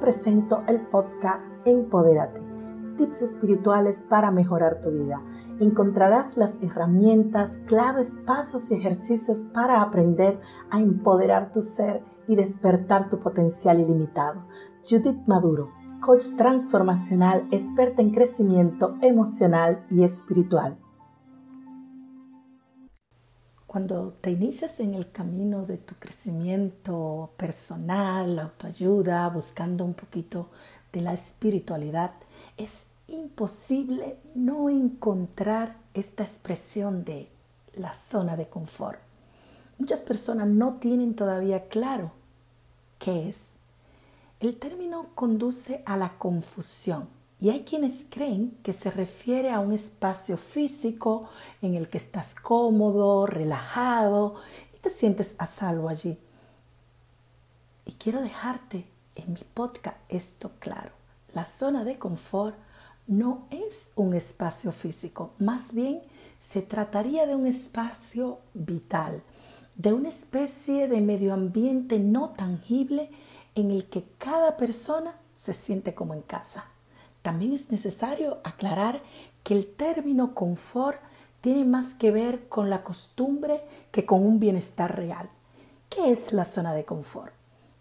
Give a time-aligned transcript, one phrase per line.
[0.00, 2.40] presento el podcast Empodérate,
[2.96, 5.22] tips espirituales para mejorar tu vida.
[5.60, 10.40] Encontrarás las herramientas, claves, pasos y ejercicios para aprender
[10.70, 14.46] a empoderar tu ser y despertar tu potencial ilimitado.
[14.88, 15.70] Judith Maduro,
[16.00, 20.78] coach transformacional, experta en crecimiento emocional y espiritual.
[23.70, 30.50] Cuando te inicias en el camino de tu crecimiento personal, autoayuda, buscando un poquito
[30.92, 32.10] de la espiritualidad,
[32.56, 37.30] es imposible no encontrar esta expresión de
[37.74, 38.98] la zona de confort.
[39.78, 42.10] Muchas personas no tienen todavía claro
[42.98, 43.52] qué es.
[44.40, 47.08] El término conduce a la confusión
[47.40, 51.30] y hay quienes creen que se refiere a un espacio físico
[51.62, 54.36] en el que estás cómodo, relajado
[54.74, 56.18] y te sientes a salvo allí.
[57.86, 60.90] Y quiero dejarte en mi podcast esto claro.
[61.32, 62.56] La zona de confort
[63.06, 66.02] no es un espacio físico, más bien
[66.40, 69.22] se trataría de un espacio vital,
[69.76, 73.10] de una especie de medio ambiente no tangible
[73.54, 76.66] en el que cada persona se siente como en casa.
[77.22, 79.02] También es necesario aclarar
[79.42, 81.00] que el término confort
[81.40, 85.30] tiene más que ver con la costumbre que con un bienestar real.
[85.88, 87.32] ¿Qué es la zona de confort?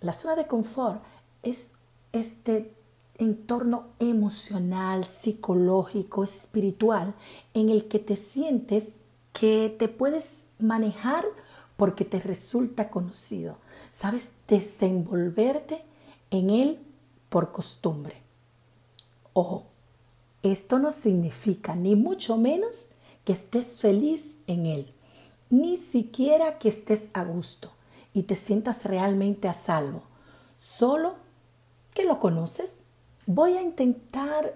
[0.00, 1.02] La zona de confort
[1.42, 1.70] es
[2.12, 2.72] este
[3.18, 7.14] entorno emocional, psicológico, espiritual
[7.54, 8.92] en el que te sientes
[9.32, 11.24] que te puedes manejar
[11.76, 13.58] porque te resulta conocido.
[13.92, 15.82] Sabes desenvolverte
[16.30, 16.78] en él
[17.28, 18.25] por costumbre.
[19.38, 19.64] Ojo,
[20.42, 22.88] esto no significa ni mucho menos
[23.26, 24.94] que estés feliz en Él,
[25.50, 27.70] ni siquiera que estés a gusto
[28.14, 30.00] y te sientas realmente a salvo,
[30.56, 31.16] solo
[31.92, 32.84] que lo conoces.
[33.26, 34.54] Voy a intentar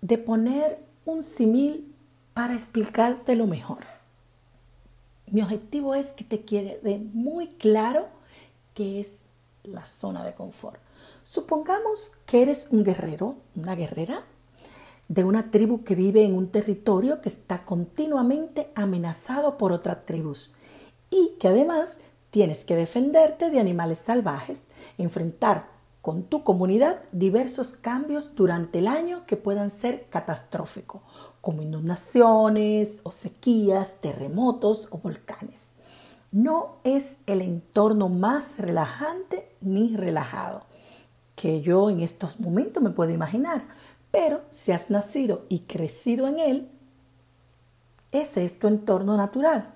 [0.00, 1.94] de poner un simil
[2.32, 3.84] para explicártelo mejor.
[5.26, 6.80] Mi objetivo es que te quede
[7.12, 8.08] muy claro
[8.72, 9.10] qué es
[9.62, 10.80] la zona de confort.
[11.24, 14.24] Supongamos que eres un guerrero, una guerrera
[15.08, 20.52] de una tribu que vive en un territorio que está continuamente amenazado por otras tribus
[21.10, 21.98] y que además
[22.30, 24.64] tienes que defenderte de animales salvajes,
[24.98, 25.68] enfrentar
[26.00, 31.02] con tu comunidad diversos cambios durante el año que puedan ser catastróficos,
[31.40, 35.74] como inundaciones o sequías, terremotos o volcanes.
[36.32, 40.71] No es el entorno más relajante ni relajado
[41.34, 43.62] que yo en estos momentos me puedo imaginar.
[44.10, 46.70] Pero si has nacido y crecido en él,
[48.12, 49.72] ese es tu entorno natural.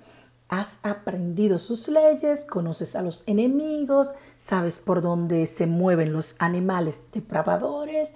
[0.49, 7.05] Has aprendido sus leyes, conoces a los enemigos, sabes por dónde se mueven los animales
[7.13, 8.13] depravadores,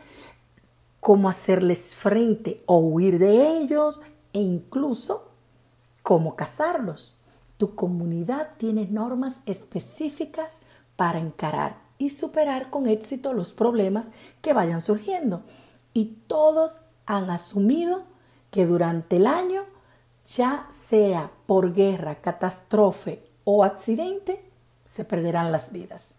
[1.00, 4.00] cómo hacerles frente o huir de ellos
[4.32, 5.30] e incluso
[6.02, 7.16] cómo cazarlos.
[7.56, 10.60] Tu comunidad tiene normas específicas
[10.96, 14.06] para encarar y superar con éxito los problemas
[14.40, 15.42] que vayan surgiendo.
[15.92, 18.04] Y todos han asumido
[18.50, 19.66] que durante el año,
[20.26, 24.42] ya sea por guerra, catástrofe o accidente,
[24.86, 26.16] se perderán las vidas.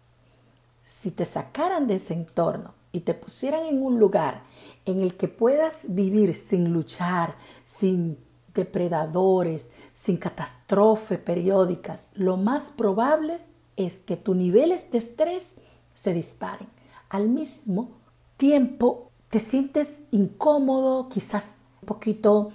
[0.85, 4.43] Si te sacaran de ese entorno y te pusieran en un lugar
[4.85, 7.33] en el que puedas vivir sin luchar,
[7.65, 8.19] sin
[8.53, 13.39] depredadores, sin catástrofes periódicas, lo más probable
[13.77, 15.55] es que tus niveles de estrés
[16.01, 16.67] se disparen.
[17.09, 17.91] Al mismo
[18.37, 22.51] tiempo, te sientes incómodo, quizás un poquito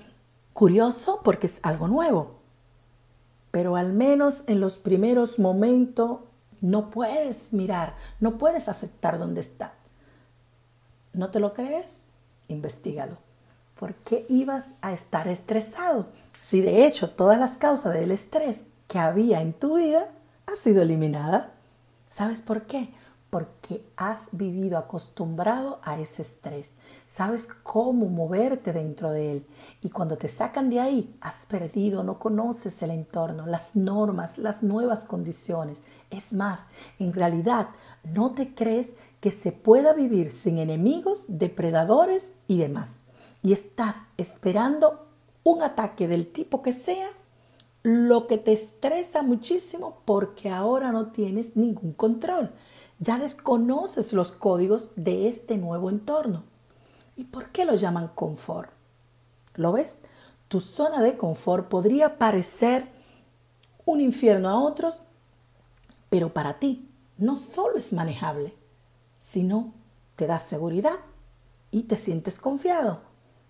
[0.53, 2.37] curioso porque es algo nuevo.
[3.51, 6.21] Pero al menos en los primeros momentos
[6.61, 9.75] no puedes mirar, no puedes aceptar dónde está.
[11.13, 12.09] ¿No te lo crees?
[12.49, 13.17] Investígalo.
[13.79, 16.07] ¿Por qué ibas a estar estresado?
[16.41, 20.11] Si de hecho todas las causas del estrés que había en tu vida
[20.47, 21.53] ha sido eliminada.
[22.11, 22.93] ¿Sabes por qué?
[23.31, 26.75] Porque has vivido acostumbrado a ese estrés.
[27.09, 29.47] Sabes cómo moverte dentro de él.
[29.83, 34.63] Y cuando te sacan de ahí, has perdido, no conoces el entorno, las normas, las
[34.63, 35.83] nuevas condiciones.
[36.11, 36.69] Es más,
[36.99, 37.69] en realidad
[38.05, 43.05] no te crees que se pueda vivir sin enemigos, depredadores y demás.
[43.43, 45.07] Y estás esperando
[45.43, 47.09] un ataque del tipo que sea,
[47.83, 52.51] lo que te estresa muchísimo porque ahora no tienes ningún control.
[52.99, 56.45] Ya desconoces los códigos de este nuevo entorno.
[57.17, 58.71] ¿Y por qué lo llaman confort?
[59.55, 60.05] ¿Lo ves?
[60.49, 62.89] Tu zona de confort podría parecer
[63.85, 65.03] un infierno a otros,
[66.09, 66.89] pero para ti
[67.19, 68.55] no solo es manejable,
[69.21, 69.75] sino
[70.17, 70.99] te da seguridad
[71.71, 73.03] y te sientes confiado.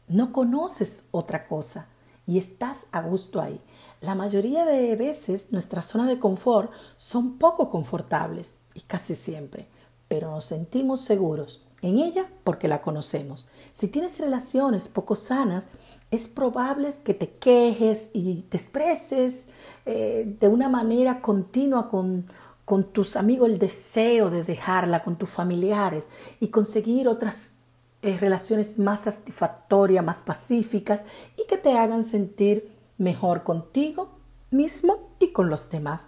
[0.09, 1.89] No conoces otra cosa
[2.27, 3.61] y estás a gusto ahí.
[4.01, 9.67] La mayoría de veces nuestras zonas de confort son poco confortables y casi siempre,
[10.07, 13.47] pero nos sentimos seguros en ella porque la conocemos.
[13.73, 15.69] Si tienes relaciones poco sanas,
[16.11, 19.47] es probable que te quejes y te expreses
[19.87, 22.27] eh, de una manera continua con,
[22.65, 26.09] con tus amigos el deseo de dejarla, con tus familiares
[26.39, 27.55] y conseguir otras
[28.03, 31.03] eh, relaciones más satisfactorias, más pacíficas
[31.37, 34.11] y que te hagan sentir mejor contigo
[34.51, 36.07] mismo y con los demás.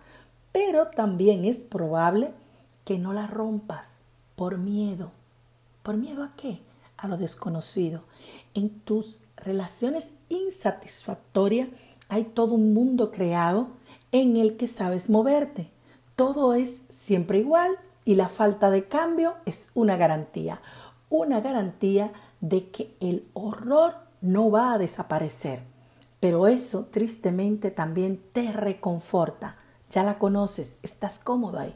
[0.53, 2.33] Pero también es probable
[2.89, 5.11] que no la rompas por miedo.
[5.83, 6.63] ¿Por miedo a qué?
[6.97, 8.05] A lo desconocido.
[8.55, 11.69] En tus relaciones insatisfactorias
[12.09, 13.69] hay todo un mundo creado
[14.11, 15.71] en el que sabes moverte.
[16.17, 17.77] Todo es siempre igual
[18.07, 20.63] y la falta de cambio es una garantía.
[21.11, 25.61] Una garantía de que el horror no va a desaparecer.
[26.21, 29.57] Pero eso tristemente también te reconforta.
[29.91, 31.75] Ya la conoces, estás cómodo ahí.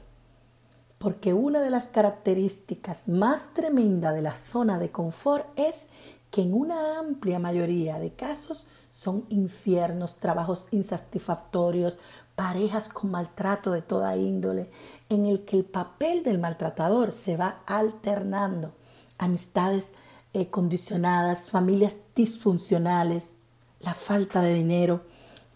[1.02, 5.86] Porque una de las características más tremendas de la zona de confort es
[6.30, 11.98] que en una amplia mayoría de casos son infiernos, trabajos insatisfactorios,
[12.36, 14.70] parejas con maltrato de toda índole,
[15.08, 18.72] en el que el papel del maltratador se va alternando,
[19.18, 19.88] amistades
[20.34, 23.34] eh, condicionadas, familias disfuncionales,
[23.80, 25.00] la falta de dinero.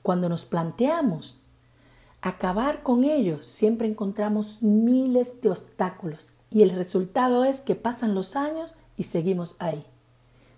[0.03, 1.39] Cuando nos planteamos
[2.23, 8.37] acabar con ellos, siempre encontramos miles de obstáculos y el resultado es que pasan los
[8.37, 9.85] años y seguimos ahí.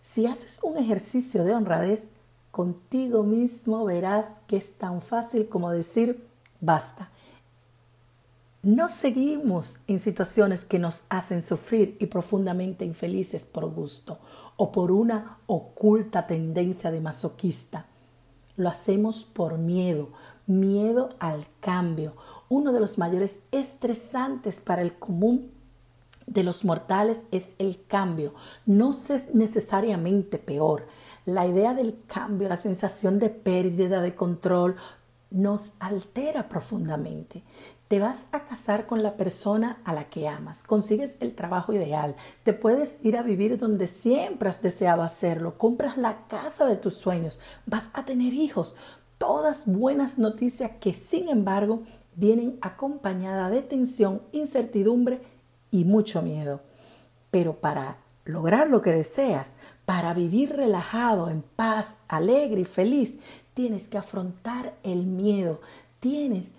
[0.02, 2.08] Si haces un ejercicio de honradez,
[2.50, 6.24] contigo mismo verás que es tan fácil como decir
[6.60, 7.10] basta.
[8.62, 14.18] No seguimos en situaciones que nos hacen sufrir y profundamente infelices por gusto
[14.56, 17.86] o por una oculta tendencia de masoquista.
[18.56, 20.08] Lo hacemos por miedo,
[20.48, 22.14] miedo al cambio,
[22.48, 25.52] uno de los mayores estresantes para el común
[26.26, 28.34] de los mortales es el cambio,
[28.66, 30.86] no es necesariamente peor.
[31.24, 34.76] La idea del cambio, la sensación de pérdida de control,
[35.30, 37.42] nos altera profundamente.
[37.88, 42.16] Te vas a casar con la persona a la que amas, consigues el trabajo ideal,
[42.42, 46.94] te puedes ir a vivir donde siempre has deseado hacerlo, compras la casa de tus
[46.94, 48.76] sueños, vas a tener hijos,
[49.18, 51.82] todas buenas noticias que sin embargo
[52.14, 55.20] vienen acompañadas de tensión, incertidumbre
[55.70, 56.60] y mucho miedo.
[57.30, 59.52] Pero para lograr lo que deseas,
[59.84, 63.18] para vivir relajado, en paz, alegre y feliz,
[63.54, 65.60] tienes que afrontar el miedo,
[66.00, 66.52] tienes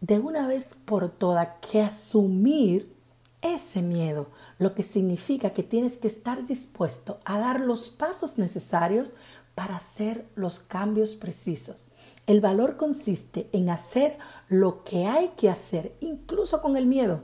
[0.00, 2.94] de una vez por todas que asumir
[3.40, 4.28] ese miedo,
[4.58, 9.14] lo que significa que tienes que estar dispuesto a dar los pasos necesarios
[9.58, 11.88] para hacer los cambios precisos.
[12.28, 14.16] El valor consiste en hacer
[14.48, 17.22] lo que hay que hacer, incluso con el miedo,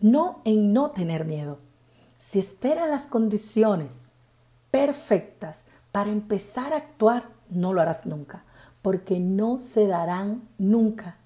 [0.00, 1.58] no en no tener miedo.
[2.18, 4.12] Si esperas las condiciones
[4.70, 8.44] perfectas para empezar a actuar, no lo harás nunca,
[8.82, 11.16] porque no se darán nunca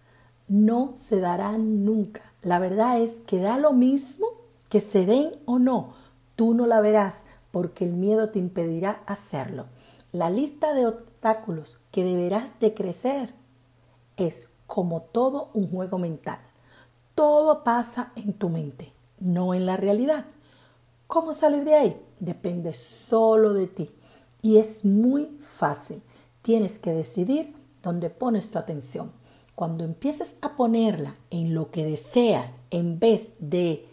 [0.46, 2.20] no se darán nunca.
[2.42, 4.26] La verdad es que da lo mismo
[4.68, 5.94] que se den o no.
[6.36, 9.66] Tú no la verás porque el miedo te impedirá hacerlo.
[10.14, 13.34] La lista de obstáculos que deberás de crecer
[14.16, 16.38] es como todo un juego mental.
[17.16, 20.26] Todo pasa en tu mente, no en la realidad.
[21.08, 22.00] ¿Cómo salir de ahí?
[22.20, 23.90] Depende solo de ti.
[24.40, 26.00] Y es muy fácil.
[26.42, 27.52] Tienes que decidir
[27.82, 29.10] dónde pones tu atención.
[29.56, 33.84] Cuando empieces a ponerla en lo que deseas en vez de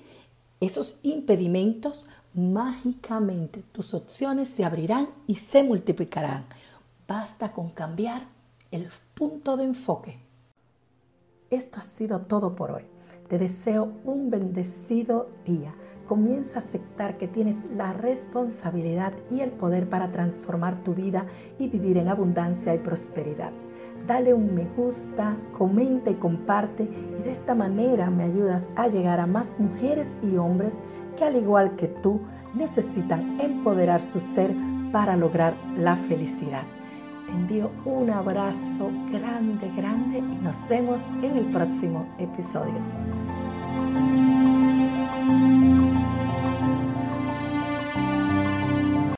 [0.59, 6.45] esos impedimentos, mágicamente tus opciones se abrirán y se multiplicarán.
[7.07, 8.23] Basta con cambiar
[8.71, 10.19] el punto de enfoque.
[11.49, 12.83] Esto ha sido todo por hoy.
[13.27, 15.75] Te deseo un bendecido día.
[16.07, 21.25] Comienza a aceptar que tienes la responsabilidad y el poder para transformar tu vida
[21.59, 23.51] y vivir en abundancia y prosperidad
[24.07, 29.19] dale un me gusta, comenta y comparte y de esta manera me ayudas a llegar
[29.19, 30.75] a más mujeres y hombres
[31.23, 32.21] al igual que tú
[32.53, 34.53] necesitan empoderar su ser
[34.91, 36.63] para lograr la felicidad.
[37.25, 43.20] Te envío un abrazo grande, grande y nos vemos en el próximo episodio.